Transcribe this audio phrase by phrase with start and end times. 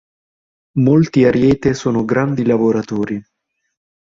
[0.79, 3.23] Molti Ariete sono grandi lavoratori.